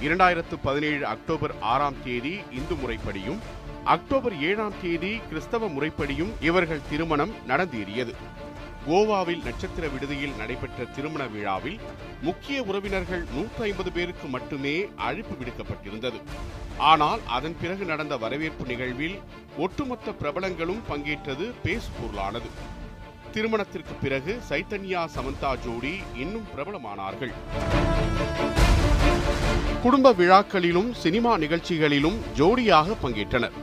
இரண்டாயிரத்து 0.00 0.58
பதினேழு 0.62 1.06
அக்டோபர் 1.06 1.54
ஆறாம் 1.60 2.00
தேதி 2.04 2.34
இந்து 2.50 2.74
முறைப்படியும் 2.74 3.40
அக்டோபர் 3.84 4.36
ஏழாம் 4.40 4.78
தேதி 4.82 5.20
கிறிஸ்தவ 5.28 5.68
முறைப்படியும் 5.68 6.34
இவர்கள் 6.40 6.86
திருமணம் 6.90 7.34
நடந்தேறியது. 7.48 8.14
கோவாவில் 8.88 9.44
நட்சத்திர 9.44 9.84
விடுதியில் 9.92 10.34
நடைபெற்ற 10.38 10.84
திருமண 10.96 11.22
விழாவில் 11.26 11.78
முக்கிய 12.26 12.62
உறவினர்கள் 12.62 13.24
நூற்றி 13.34 13.62
ஐம்பது 13.68 13.90
பேருக்கு 13.92 14.26
மட்டுமே 14.34 14.74
அழைப்பு 15.06 15.34
விடுக்கப்பட்டிருந்தது. 15.40 16.18
ஆனால் 16.90 17.20
அதன் 17.36 17.56
பிறகு 17.60 17.84
நடந்த 17.84 18.16
வரவேற்பு 18.16 18.64
நிகழ்வில் 18.66 19.16
ஒட்டுமொத்த 19.64 20.14
பிரபலங்களும் 20.20 20.82
பங்கேற்றது 20.90 21.46
பேசு 21.62 21.88
பொருளானது. 21.98 22.50
திருமணத்திற்கு 23.32 23.94
பிறகு 24.04 24.34
சைத்தன்யா 24.50 25.02
சமந்தா 25.16 25.50
ஜோடி 25.64 25.94
இன்னும் 26.16 26.46
பிரபலமானார்கள். 26.54 27.32
குடும்ப 29.82 30.12
விழாக்களிலும் 30.12 30.92
சினிமா 31.04 31.32
நிகழ்ச்சிகளிலும் 31.38 32.20
ஜோடியாக 32.38 32.96
பங்கேற்றனர். 33.02 33.56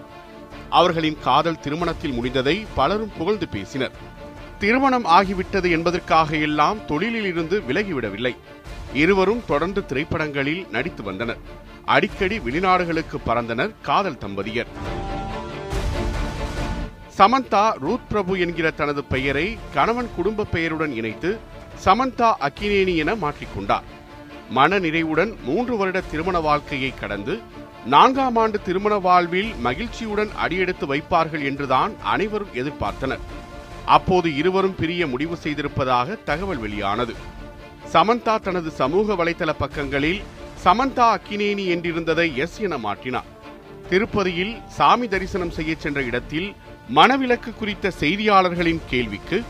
அவர்களின் 0.69 1.17
காதல் 1.19 1.59
திருமணத்தில் 1.59 2.15
முடிந்ததை 2.19 2.65
பலரும் 2.75 3.15
புகழ்ந்து 3.17 3.47
பேசினர். 3.47 3.97
திருமணம் 4.63 5.05
ஆகிவிட்டது 5.05 5.69
என்பதற்காக 5.71 6.37
எல்லாம் 6.37 6.85
தொழிலில் 6.85 7.25
இருந்து 7.25 7.63
விலகிவிடவில்லை. 7.67 8.35
இருவரும் 8.93 9.41
தொடர்ந்து 9.47 9.85
திரைப்படங்களில் 9.85 10.67
நடித்து 10.71 11.03
வந்தனர். 11.03 11.37
அடிக்கடி 11.85 12.39
வெளிநாடுகளுக்கு 12.39 13.17
பறந்தனர் 13.25 13.73
காதல் 13.81 14.17
தம்பதியர். 14.25 14.69
சமந்தா 17.17 17.73
ரூத் 17.79 18.07
பிரபு 18.09 18.39
என்கிற 18.39 18.71
தனது 18.71 19.03
பெயரை 19.03 19.57
கணவன் 19.73 20.09
குடும்ப 20.15 20.43
பெயருடன் 20.43 20.95
இணைத்து 20.95 21.39
சமந்தா 21.85 22.31
அக்கினேனி 22.39 22.95
என 22.95 23.15
மாற்றிக்கொண்டார் 23.15 23.89
மன 24.49 24.79
நிறைவுடன் 24.79 25.35
மூன்று 25.43 25.77
வருட 25.77 26.01
திருமண 26.01 26.39
வாழ்க்கையை 26.39 26.93
கடந்து 26.99 27.39
நான்காம் 27.85 28.35
ஆண்டு 28.35 28.61
திருமண 28.61 28.95
வாழ்வில் 28.95 29.55
மகிழ்ச்சியுடன் 29.55 30.29
அடியெடுத்து 30.35 30.95
வைப்பார்கள் 30.95 31.43
என்றுதான் 31.43 31.93
அனைவரும் 32.03 32.53
எதிர்பார்த்தனர். 32.53 33.23
அப்போது 33.85 34.35
இருவரும் 34.35 34.75
பிரிய 34.75 35.07
முடிவு 35.07 35.37
செய்திருப்பதாக 35.43 36.23
தகவல் 36.23 36.57
வெளியானது. 36.57 37.15
சமந்தா 37.93 38.39
தனது 38.39 38.69
சமூக 38.69 39.13
வலைதள 39.13 39.53
பக்கங்களில் 39.57 40.21
சமந்தா 40.63 41.17
அக்கினேனி 41.17 41.65
என்றிருந்ததை 41.75 42.33
எஸ் 42.35 42.59
என 42.59 42.77
மாற்றினார். 42.77 43.29
திருப்பதியில் 43.89 44.55
சாமி 44.67 45.07
தரிசனம் 45.07 45.51
செய்ய 45.51 45.75
சென்ற 45.77 46.01
இடத்தில் 46.01 46.55
மனவிலக்கு 46.95 47.55
குறித்த 47.55 47.91
செய்தியாளர்களின் 47.99 48.79
கேள்விக்கு 48.89 49.43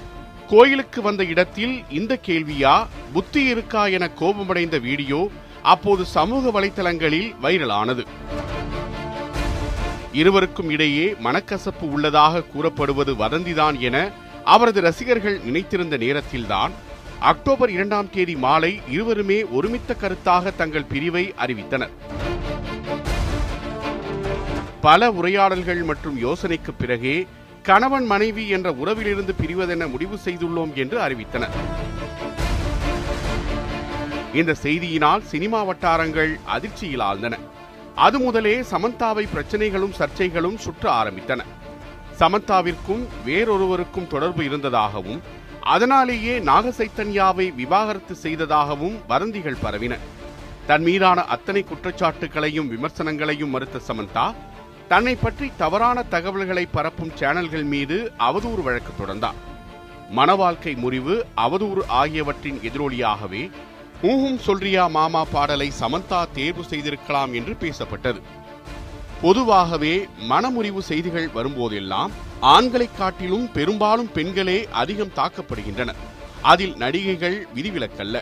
கோயிலுக்கு 0.49 1.01
வந்த 1.01 1.23
இடத்தில் 1.23 1.83
இந்த 1.89 2.19
கேள்வியா 2.25 2.85
புத்தி 3.13 3.43
இருக்கா? 3.43 3.87
என 3.87 4.09
கோபமடைந்த 4.09 4.77
வீடியோ 4.77 5.29
அப்போது 5.61 6.05
சமூக 6.05 6.61
வலைதளங்களில் 6.61 7.33
வைரலானது. 7.41 8.03
இருவருக்கும் 10.11 10.69
இடையே 10.69 11.15
மனக்கசப்பு 11.23 11.81
உள்ளதாக 11.81 12.41
கூறப்படுவது 12.41 13.13
வதந்திதான் 13.13 13.79
என 13.79 14.11
அவரது 14.45 14.81
ரசிகர்கள் 14.81 15.39
நினைத்திருந்த 15.39 15.97
நேரத்தில்தான் 15.97 16.71
அக்டோபர் 17.19 17.69
இரண்டாம் 17.69 18.09
தேதி 18.09 18.35
மாலை 18.35 18.81
இருவருமே 18.89 19.43
ஒருமித்த 19.49 19.95
கருத்தாக 20.01 20.55
தங்கள் 20.55 20.83
பிரிவை 20.83 21.33
அறிவித்தனர். 21.37 21.89
பல 24.81 25.11
உரையாடல்கள் 25.11 25.83
மற்றும் 25.83 26.21
யோசனைக்கு 26.21 26.71
பிறகே 26.77 27.27
கணவன் 27.63 28.05
மனைவி 28.05 28.47
என்ற 28.47 28.71
உறவிலிருந்து 28.71 29.35
பிரிவதென 29.41 29.89
முடிவு 29.89 30.19
செய்துள்ளோம் 30.25 30.73
என்று 30.73 30.99
அறிவித்தனர். 30.99 31.53
இந்த 34.33 34.55
செய்தியினால் 34.63 35.21
சினிமா 35.21 35.63
வட்டாரங்கள் 35.63 36.39
அதிர்ச்சியில் 36.45 36.99
ஆழ்ந்தன. 36.99 37.39
அது 37.95 38.19
முதலே 38.19 38.61
சமந்தாவை 38.61 39.27
பிரச்சனைகளும் 39.35 39.93
சர்ச்சைகளும் 39.99 40.57
சுற்ற 40.57 40.91
ஆரம்பித்தன. 40.91 41.41
சமந்தாவிற்கும் 42.23 43.05
வேறொருவருக்கும் 43.27 44.11
தொடர்பு 44.15 44.43
இருந்ததாகவும் 44.49 45.21
அதனாலேயே 45.73 46.33
நாகசைத்தன்யாவை 46.49 47.45
விவாகரத்து 47.59 48.15
செய்ததாகவும் 48.23 48.95
வதந்திகள் 49.11 49.61
பரவின. 49.63 49.93
தன் 50.67 50.83
மீதான 50.87 51.19
அத்தனை 51.35 51.61
குற்றச்சாட்டுகளையும் 51.69 52.69
விமர்சனங்களையும் 52.73 53.53
மறுத்த 53.55 53.81
சமந்தா 53.87 54.25
தன்னை 54.91 55.13
பற்றி 55.15 55.47
தவறான 55.61 56.03
தகவல்களை 56.13 56.65
பரப்பும் 56.75 57.15
சேனல்கள் 57.19 57.65
மீது 57.73 57.97
அவதூறு 58.27 58.61
வழக்கு 58.67 58.91
தொடர்ந்தார் 58.99 59.39
மனவாழ்க்கை 60.17 60.73
முறிவு 60.83 61.15
அவதூறு 61.45 61.83
ஆகியவற்றின் 62.01 62.59
எதிரொலியாகவே 62.69 63.43
ஊஹும் 64.11 64.39
சொல்றியா 64.47 64.85
மாமா 64.97 65.23
பாடலை 65.33 65.69
சமந்தா 65.81 66.21
தேர்வு 66.33 66.63
செய்திருக்கலாம் 66.63 67.33
என்று 67.33 67.55
பேசப்பட்டது. 67.63 68.21
பொதுவாகவே 69.23 70.07
மனமுறிவு 70.29 70.81
செய்திகள் 70.81 71.27
வரும்போதெல்லாம் 71.35 72.11
ஆண்களை 72.39 72.87
காட்டிலும் 72.97 73.51
பெரும்பாலும் 73.51 74.11
பெண்களே 74.11 74.67
அதிகம் 74.71 75.13
தாக்கப்படுகின்றனர். 75.15 75.99
அதில் 76.41 76.75
நடிகைகள் 76.75 77.47
விதிவிலக்கல்ல. 77.55 78.21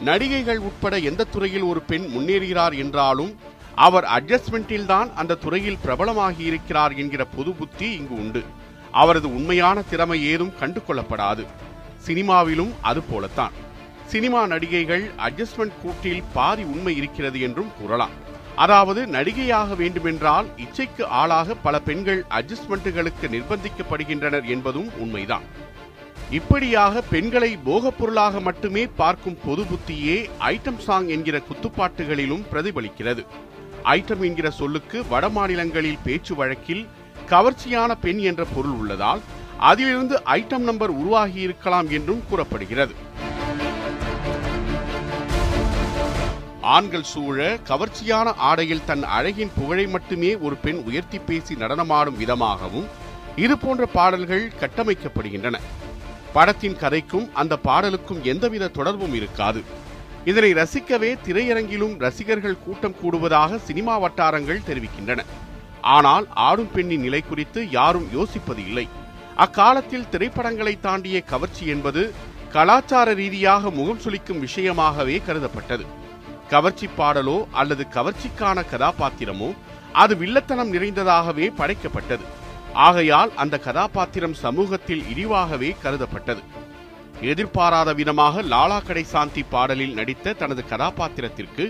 நடிகைகள் 0.00 0.58
உட்பட 0.58 0.98
எந்த 0.98 1.24
துறையில் 1.24 1.62
ஒரு 1.62 1.80
பெண் 1.80 2.06
முன்னேறுகிறார் 2.16 2.76
என்றாலும் 2.76 3.32
அவர் 3.74 4.04
அட்ஜஸ்ட்மெண்டில் 4.04 4.86
தான் 4.86 5.14
அந்த 5.14 5.34
துறையில் 5.34 5.80
பிரபலமாகி 5.84 6.44
இருக்கிறார் 6.50 6.94
என்கிற 6.94 7.24
பொது 7.24 7.52
புத்தி 7.52 7.90
இங்கு 7.92 8.14
உண்டு. 8.14 8.44
அவரது 8.92 9.34
உண்மையான 9.34 9.82
திறமை 9.82 10.24
ஏதும் 10.24 10.54
கண்டு 10.58 10.82
கொள்ளப்படாது 10.82 11.46
சினிமாவிலும் 12.06 12.72
அது 12.80 13.02
போலத்தான். 13.02 13.52
சினிமா 14.06 14.46
நடிகைகள் 14.46 15.10
அட்ஜஸ்ட்மெண்ட் 15.26 15.76
கூட்டில் 15.82 16.22
பாதி 16.32 16.62
உண்மை 16.62 16.96
இருக்கிறது 16.96 17.40
என்றும் 17.40 17.72
கூறலாம். 17.80 18.34
அதாவது 18.56 19.06
நடிகையாக 19.06 19.74
வேண்டுமென்றால் 19.74 20.46
இச்சைக்கு 20.56 21.04
ஆளாக 21.20 21.54
பல 21.54 21.80
பெண்கள் 21.80 22.24
அட்ஜஸ்ட்மெண்ட்டுகளுக்கு 22.30 23.26
நிர்பந்திக்கப்படுகின்றனர் 23.34 24.44
என்பதும் 24.44 24.90
உண்மைதான். 24.98 25.46
இப்படியாக 26.30 27.02
பெண்களை 27.10 27.56
போகப் 27.56 27.98
பொருளாக 27.98 28.40
மட்டுமே 28.40 28.86
பார்க்கும் 28.86 29.38
பொது 29.44 29.62
புத்தியே 29.62 30.16
ஐட்டம் 30.40 30.78
சாங் 30.78 31.08
என்கிற 31.08 31.40
குத்துப்பாட்டுகளிலும் 31.48 32.46
பிரதிபலிக்கிறது. 32.52 33.24
ஐட்டம் 33.84 34.22
என்கிற 34.28 34.50
சொல்லுக்கு 34.50 35.04
வட 35.08 35.28
மாநிலங்களில் 35.28 36.02
பேச்சு 36.04 36.34
வழக்கில் 36.34 36.86
கவர்ச்சியான 37.30 37.92
பெண் 38.00 38.18
என்ற 38.18 38.44
பொருள் 38.44 38.72
உள்ளதால் 38.72 39.20
அதிலிருந்து 39.58 40.22
ஐட்டம் 40.24 40.66
நம்பர் 40.70 40.92
உருவாகியிருக்கலாம் 40.92 41.88
என்றும் 41.90 42.24
கூறப்படுகிறது. 42.30 42.94
ஆண்கள் 46.74 47.08
சூழ 47.10 47.58
கவர்ச்சியான 47.68 48.28
ஆடையில் 48.48 48.84
தன் 48.86 49.02
அழகின் 49.16 49.50
புகழை 49.56 49.86
மட்டுமே 49.86 50.30
ஒரு 50.36 50.56
பெண் 50.56 50.80
உயர்த்தி 50.88 51.18
பேசி 51.18 51.54
நடனமாடும் 51.54 52.16
விதமாகவும் 52.16 52.86
இது 53.36 53.58
போன்ற 53.58 53.86
பாடல்கள் 53.86 54.44
கட்டமைக்கப்படுகின்றன. 54.60 55.56
படத்தின் 56.32 56.76
கதைக்கும் 56.82 57.26
அந்த 57.32 57.58
பாடலுக்கும் 57.64 58.20
எந்தவித 58.22 58.68
தொடர்பும் 58.68 59.14
இருக்காது. 59.14 59.60
இதனை 60.24 60.50
ரசிக்கவே 60.54 61.10
திரையரங்கிலும் 61.26 61.94
ரசிகர்கள் 61.98 62.62
கூட்டம் 62.64 62.96
கூடுவதாக 63.02 63.58
சினிமா 63.58 63.98
வட்டாரங்கள் 63.98 64.66
தெரிவிக்கின்றன. 64.68 65.22
ஆனால் 65.96 66.26
ஆடும் 66.48 66.72
பெண்ணின் 66.72 67.00
நிலை 67.00 67.20
குறித்து 67.20 67.70
யாரும் 67.70 68.08
யோசிப்பது 68.14 68.62
இல்லை. 68.66 68.86
அக்காலத்தில் 69.36 70.08
திரைப்படங்களை 70.08 70.74
தாண்டிய 70.80 71.20
கவர்ச்சி 71.20 71.66
என்பது 71.66 72.14
கலாச்சார 72.52 73.12
ரீதியாக 73.12 73.70
முகம் 73.70 74.02
சுளிக்கும் 74.04 74.42
விஷயமாகவே 74.46 75.16
கருதப்பட்டது. 75.28 75.86
கவர்ச்சி 76.48 76.88
பாடலோ 76.98 77.38
அல்லது 77.52 77.86
கவர்ச்சிக்கான 77.94 78.64
கதாபாத்திரமோ 78.72 79.50
அது 79.92 80.14
வில்லத்தனம் 80.14 80.72
நிறைந்ததாகவே 80.72 81.46
படைக்கப்பட்டது. 81.58 82.24
ஆகையால் 82.72 83.30
அந்த 83.36 83.58
கதாபாத்திரம் 83.58 84.34
சமூகத்தில் 84.34 85.04
இழிவாகவே 85.12 85.70
கருதப்பட்டது. 85.84 86.42
எதிர்பாராத 87.20 87.90
விதமாக 87.92 88.42
லாலா 88.42 88.78
கடை 88.86 89.04
சாந்தி 89.04 89.42
பாடலில் 89.42 89.94
நடித்த 89.94 90.32
தனது 90.32 90.64
கதாபாத்திரத்திற்கு 90.68 91.66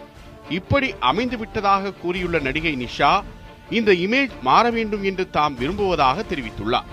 இப்படி 0.48 0.88
அமைந்து 1.00 1.36
விட்டதாக 1.38 1.92
கூறியுள்ள 1.92 2.38
நடிகை 2.38 2.74
நிஷா 2.76 3.12
இந்த 3.70 3.92
இமேஜ் 3.92 4.34
மாற 4.42 4.64
வேண்டும் 4.70 5.04
என்று 5.04 5.24
தாம் 5.30 5.54
விரும்புவதாக 5.54 6.24
தெரிவித்துள்ளார். 6.30 6.90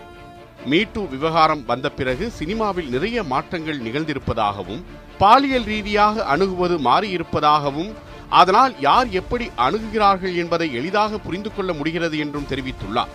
மீட்டு 0.66 1.02
விவகாரம் 1.10 1.66
வந்த 1.66 1.88
பிறகு 1.90 2.32
சினிமாவில் 2.32 2.90
நிறைய 2.90 3.24
மாற்றங்கள் 3.24 3.82
நிகழ்ந்திருப்பதாகவும் 3.82 4.84
பாலியல் 5.17 5.63
ரீதியாக 5.63 6.25
அணுகுவது 6.25 6.77
மாறியிருப்பதாகவும் 6.77 7.91
அதனால் 8.29 8.79
யார் 8.79 9.10
எப்படி 9.10 9.50
அணுகுகிறார்கள் 9.58 10.36
என்பதை 10.36 10.74
எளிதாக 10.74 11.17
புரிந்து 11.17 11.55
கொள்ள 11.55 11.74
முடிகிறது 11.74 12.17
என்றும் 12.17 12.48
தெரிவித்துள்ளார். 12.50 13.12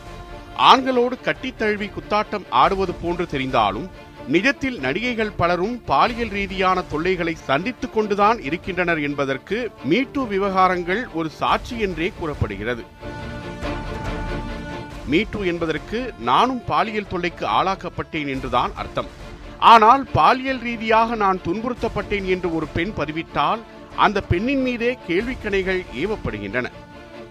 ஆண்களோடு 0.56 1.16
கட்டித்தழுவி 1.24 1.90
குத்தாட்டம் 1.90 2.46
ஆடுவது 2.50 2.94
போன்று 2.94 3.26
தெரிந்தாலும் 3.30 3.88
நிஜத்தில் 4.28 4.78
நடிகைகள் 4.78 5.32
பலரும் 5.32 5.84
பாலியல் 5.84 6.28
ரீதியான 6.28 6.82
தொல்லைகளை 6.82 7.34
சந்தித்துக் 7.34 7.94
கொண்டுதான் 7.94 8.40
இருக்கின்றனர் 8.42 9.02
என்பதற்கு 9.02 9.70
மீட்டு 9.84 10.26
விவகாரங்கள் 10.26 11.12
ஒரு 11.12 11.30
சாட்சி 11.30 11.80
என்றே 11.80 12.12
கூறப்படுகிறது. 12.18 12.84
மீட்டு 15.06 15.46
என்பதற்கு 15.46 16.14
நானும் 16.18 16.64
பாலியல் 16.64 17.06
தொல்லைக்கு 17.06 17.46
ஆளாக்கப்பட்டேன் 17.46 18.28
என்றுதான் 18.28 18.72
அர்த்தம். 18.74 19.26
ஆனால் 19.60 20.02
பாலியல் 20.12 20.60
ரீதியாக 20.68 21.14
நான் 21.14 21.40
துன்புறுத்தப்பட்டேன் 21.46 22.26
என்று 22.34 22.54
ஒரு 22.54 22.66
பெண் 22.76 22.92
பதிவிட்டால் 22.98 23.62
அந்த 23.96 24.18
பெண்ணின் 24.20 24.62
மீதே 24.62 24.90
கேள்விக்கணைகள் 25.08 25.80
ஏவப்படுகின்றன. 26.02 26.66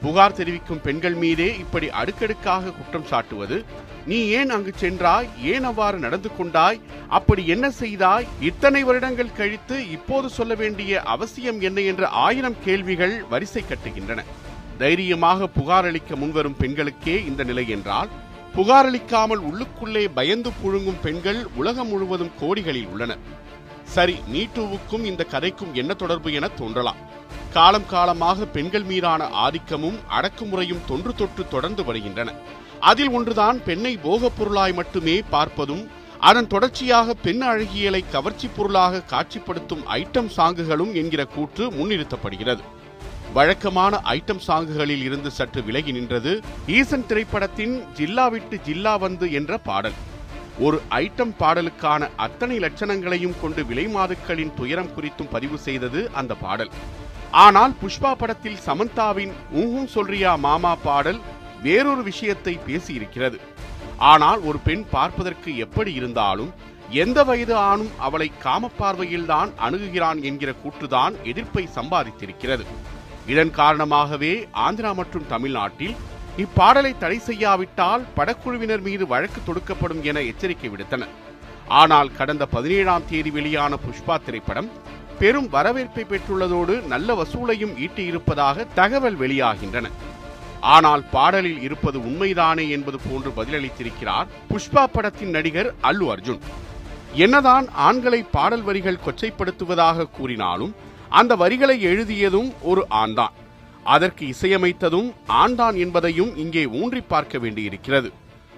புகார் 0.02 0.36
தெரிவிக்கும் 0.36 0.82
பெண்கள் 0.82 1.14
மீதே 1.14 1.48
இப்படி 1.60 1.90
அடுக்கடுக்காக 1.90 2.72
குற்றம் 2.72 3.08
சாட்டுவது 3.12 3.58
நீ 4.06 4.18
ஏன் 4.40 4.50
அங்கு 4.50 4.72
சென்றாய் 4.76 5.30
ஏன் 5.44 5.64
அவ்வாறு 5.64 5.98
நடந்து 6.00 6.30
கொண்டாய் 6.38 6.82
அப்படி 7.08 7.48
என்ன 7.48 7.70
செய்தாய் 7.70 8.28
இத்தனை 8.40 8.84
வருடங்கள் 8.84 9.36
கழித்து 9.40 9.90
இப்போது 9.90 10.30
சொல்ல 10.30 10.54
வேண்டிய 10.56 11.02
அவசியம் 11.16 11.62
என்ன 11.62 11.82
என்ற 11.82 12.08
ஆயிரம் 12.08 12.60
கேள்விகள் 12.66 13.16
வரிசை 13.30 13.64
கட்டுகின்றன. 13.64 14.24
தைரியமாக 14.78 15.48
புகார் 15.48 15.86
அளிக்க 15.86 16.16
முன்வரும் 16.16 16.60
பெண்களுக்கே 16.60 17.26
இந்த 17.26 17.44
நிலை 17.44 17.68
என்றால் 17.68 18.10
புகாரளிக்காமல் 18.58 19.42
உள்ளுக்குள்ளே 19.48 20.04
பயந்து 20.14 20.52
புழுங்கும் 20.62 21.02
பெண்கள் 21.02 21.48
உலகம் 21.56 21.88
முழுவதும் 21.88 22.32
கோடிகளில் 22.42 22.88
உள்ளனர் 22.88 23.20
சரி 23.96 24.16
மீட்டூவுக்கும் 24.34 25.04
இந்த 25.04 25.26
கதைக்கும் 25.32 25.74
என்ன 25.74 25.94
தொடர்பு 25.94 26.34
என 26.34 26.48
தோன்றலாம். 26.48 27.02
காலம் 27.54 27.86
காலமாக 27.86 28.46
பெண்கள் 28.46 28.84
மீதான 28.84 29.28
ஆதிக்கமும் 29.46 30.00
அடக்குமுறையும் 30.18 30.82
தொன்று 30.88 31.16
தொற்று 31.16 31.48
தொடர்ந்து 31.48 31.84
வருகின்றன. 31.84 32.34
அதில் 32.80 33.10
ஒன்றுதான் 33.10 33.64
பெண்ணை 33.64 33.98
போகப் 33.98 34.38
பொருளாய் 34.38 34.74
மட்டுமே 34.74 35.16
பார்ப்பதும் 35.32 35.86
அதன் 36.20 36.48
தொடர்ச்சியாக 36.48 37.14
பெண் 37.14 37.44
அழகியலை 37.44 38.02
கவர்ச்சி 38.12 38.50
பொருளாக 38.56 39.04
காட்சிப்படுத்தும் 39.10 39.86
ஐட்டம் 40.00 40.34
சாங்குகளும் 40.38 40.94
என்கிற 40.94 41.26
கூற்று 41.26 41.66
முன்னிறுத்தப்படுகிறது. 41.72 42.64
வழக்கமான 43.34 44.02
ஐட்டம் 44.04 44.42
சாங்குகளில் 44.48 45.04
இருந்து 45.04 45.32
சற்று 45.32 45.64
விலகி 45.64 45.92
நின்றது 45.92 46.42
ஈசன் 46.68 47.06
திரைப்படத்தின் 47.06 47.84
ஜில்லா 47.94 48.28
விட்டு 48.28 48.60
ஜில்லா 48.68 49.00
வந்து 49.00 49.32
என்ற 49.32 49.58
பாடல். 49.58 49.98
ஒரு 50.60 50.82
ஐட்டம் 50.90 51.34
பாடலுக்கான 51.40 52.10
அத்தனை 52.16 52.60
லட்சணங்களையும் 52.60 53.40
கொண்டு 53.42 53.66
விலை 53.66 53.86
மாதுக்களின் 53.88 54.54
துயரம் 54.54 54.94
குறித்தும் 54.96 55.32
பதிவு 55.32 55.58
செய்தது 55.58 56.12
அந்த 56.12 56.36
பாடல். 56.36 56.72
ஆனால் 57.32 57.74
புஷ்பா 57.82 58.16
படத்தில் 58.16 58.64
சமந்தாவின் 58.66 59.34
ஊஹும் 59.56 59.92
சொல்றியா 59.96 60.36
மாமா 60.36 60.76
பாடல் 60.76 61.20
வேறொரு 61.62 62.04
விஷயத்தை 62.04 62.60
பேசியிருக்கிறது. 62.68 63.40
ஆனால் 63.98 64.42
ஒரு 64.42 64.58
பெண் 64.60 64.86
பார்ப்பதற்கு 64.90 65.58
எப்படி 65.58 65.94
இருந்தாலும் 65.94 66.54
எந்த 66.90 67.24
வயது 67.24 67.56
ஆணும் 67.56 67.92
அவளை 67.98 68.32
காமப்பார்வையில்தான் 68.44 69.50
அணுகுகிறான் 69.66 70.22
என்கிற 70.22 70.54
கூற்றுதான் 70.64 71.16
எதிர்ப்பை 71.24 71.70
சம்பாதித்திருக்கிறது. 71.76 72.66
இதன் 73.32 73.52
காரணமாகவே 73.60 74.34
ஆந்திரா 74.66 74.92
மற்றும் 75.00 75.30
தமிழ்நாட்டில் 75.32 75.96
இப்பாடலை 76.44 76.92
தடை 76.98 77.18
செய்யாவிட்டால் 77.28 78.04
படக்குழுவினர் 78.18 78.84
மீது 78.88 79.06
வழக்கு 79.14 79.40
தொடுக்கப்படும் 79.48 80.04
என 80.10 80.22
எச்சரிக்கை 80.32 80.70
விடுத்தனர். 80.74 81.14
ஆனால் 81.80 82.10
கடந்த 82.20 82.44
பதினேழாம் 82.54 83.08
தேதி 83.10 83.32
வெளியான 83.38 83.76
புஷ்பா 83.86 84.16
திரைப்படம் 84.26 84.70
பெரும் 85.20 85.50
வரவேற்பை 85.56 86.04
பெற்றுள்ளதோடு 86.12 86.74
நல்ல 86.94 87.16
வசூலையும் 87.22 87.74
ஈட்டியிருப்பதாக 87.86 88.66
தகவல் 88.80 89.18
வெளியாகின்றன. 89.24 89.88
ஆனால் 90.76 91.04
பாடலில் 91.16 91.62
இருப்பது 91.68 91.98
உண்மைதானே 92.10 92.66
என்பது 92.76 92.98
போன்று 93.08 93.32
பதிலளித்திருக்கிறார் 93.40 94.30
புஷ்பா 94.52 94.84
படத்தின் 94.96 95.34
நடிகர் 95.38 95.70
அல்லு 95.90 96.06
அர்ஜுன். 96.14 96.42
என்னதான் 97.24 97.68
ஆண்களை 97.88 98.22
பாடல் 98.36 98.66
வரிகள் 98.68 99.04
கொச்சைப்படுத்துவதாக 99.06 100.08
கூறினாலும் 100.18 100.74
அந்த 101.10 101.36
வரிகளை 101.36 101.86
எழுதியதும் 101.86 102.54
ஒரு 102.62 102.86
ஆண்தான். 102.90 103.34
அதற்கு 103.84 104.28
இசையமைத்ததும் 104.28 105.14
ஆண்டான் 105.28 105.78
என்பதையும் 105.78 106.38
இங்கே 106.38 106.66
ஊன்றி 106.66 107.02
பார்க்க 107.02 107.38
வேண்டியிருக்கிறது. 107.38 108.12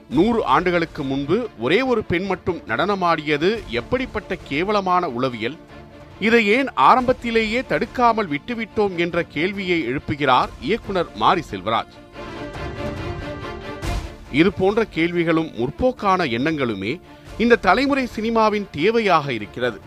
நூறு 0.10 0.46
ஆண்டுகளுக்கு 0.46 1.04
முன்பு 1.04 1.50
ஒரே 1.60 1.82
ஒரு 1.82 2.04
பெண் 2.04 2.26
மட்டும் 2.26 2.62
நடனமாடியது 2.68 3.60
எப்படிப்பட்ட 3.70 4.36
கேவலமான 4.36 5.10
உளவியல்? 5.10 5.58
இதை 6.20 6.48
ஏன் 6.48 6.70
ஆரம்பத்திலேயே 6.74 7.64
தடுக்காமல் 7.68 8.30
விட்டுவிட்டோம் 8.30 8.96
என்ற 8.96 9.24
கேள்வியை 9.24 9.82
எழுப்புகிறார் 9.88 10.50
இயக்குனர் 10.62 11.16
மாரி 11.16 11.44
செல்வராஜ். 11.52 11.94
இது 14.32 14.52
போன்ற 14.54 14.84
கேள்விகளும் 14.84 15.52
முற்போக்கான 15.58 16.26
எண்ணங்களுமே 16.26 17.00
இந்த 17.38 17.56
தலைமுறை 17.56 18.08
சினிமாவின் 18.16 18.68
தேவையாக 18.78 19.30
இருக்கிறது. 19.30 19.80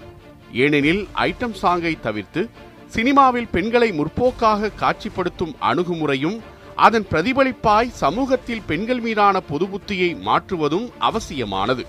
ஏனெனில் 0.52 1.08
ஐட்டம் 1.14 1.54
சாங்கை 1.62 2.00
தவிர்த்து 2.00 2.50
சினிமாவில் 2.86 3.48
பெண்களை 3.48 3.92
முற்போக்காக 3.92 4.70
காட்சிப்படுத்தும் 4.80 5.54
அணுகுமுறையும் 5.60 6.40
அதன் 6.76 7.06
பிரதிபலிப்பாய் 7.10 7.90
சமூகத்தில் 7.90 8.62
பெண்கள் 8.66 9.00
மீதான 9.00 9.40
பொது 9.40 9.66
புத்தியை 9.66 10.20
மாற்றுவதும் 10.20 10.90
அவசியமானது. 10.98 11.86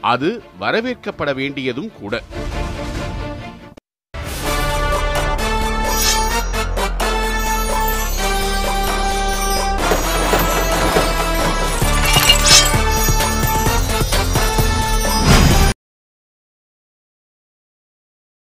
அது 0.00 0.42
வரவேற்கப்பட 0.60 1.34
வேண்டியதும் 1.34 1.90
கூட. 2.00 2.22